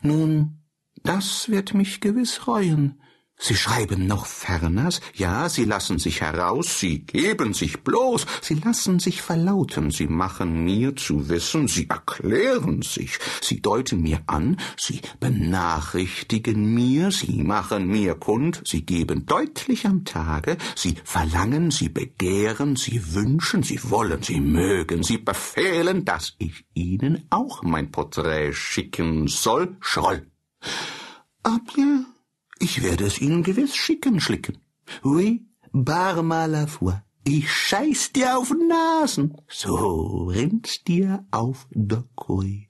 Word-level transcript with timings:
Nun, 0.00 0.62
das 1.02 1.50
wird 1.50 1.74
mich 1.74 2.00
gewiss 2.00 2.46
reuen, 2.46 3.00
Sie 3.38 3.54
schreiben 3.54 4.06
noch 4.06 4.24
ferners, 4.24 5.00
ja, 5.14 5.48
Sie 5.50 5.64
lassen 5.64 5.98
sich 5.98 6.22
heraus, 6.22 6.80
Sie 6.80 7.00
geben 7.00 7.52
sich 7.52 7.82
bloß, 7.84 8.26
Sie 8.40 8.54
lassen 8.54 8.98
sich 8.98 9.20
verlauten, 9.20 9.90
Sie 9.90 10.06
machen 10.06 10.64
mir 10.64 10.96
zu 10.96 11.28
wissen, 11.28 11.68
Sie 11.68 11.88
erklären 11.88 12.80
sich, 12.80 13.18
Sie 13.42 13.60
deuten 13.60 14.00
mir 14.00 14.20
an, 14.26 14.56
Sie 14.78 15.02
benachrichtigen 15.20 16.72
mir, 16.72 17.10
Sie 17.10 17.42
machen 17.42 17.88
mir 17.88 18.14
kund, 18.14 18.62
Sie 18.64 18.86
geben 18.86 19.26
deutlich 19.26 19.86
am 19.86 20.04
Tage, 20.04 20.56
Sie 20.74 20.96
verlangen, 21.04 21.70
Sie 21.70 21.90
begehren, 21.90 22.74
Sie 22.74 23.14
wünschen, 23.14 23.62
Sie 23.62 23.80
wollen, 23.90 24.22
Sie 24.22 24.40
mögen, 24.40 25.02
Sie 25.02 25.18
befehlen, 25.18 26.06
dass 26.06 26.34
ich 26.38 26.64
Ihnen 26.72 27.26
auch 27.28 27.62
mein 27.62 27.90
Porträt 27.92 28.54
schicken 28.54 29.28
soll, 29.28 29.76
Schroll. 29.80 30.26
Ah, 31.42 31.58
bien. 31.74 32.06
Ich 32.68 32.82
werde 32.82 33.04
es 33.04 33.20
Ihnen 33.20 33.44
gewiss 33.44 33.76
schicken, 33.76 34.18
Schlicken. 34.18 34.58
Oui, 35.04 35.46
bar 35.70 36.20
mal 36.24 36.50
la 36.50 36.66
foi. 36.66 36.94
Ich 37.22 37.48
scheiß 37.48 38.12
dir 38.12 38.36
auf 38.36 38.52
Nasen, 38.68 39.36
so 39.46 40.24
rinnt's 40.24 40.82
dir 40.82 41.24
auf 41.30 41.68
der 41.70 42.02
Koi. 42.16 42.68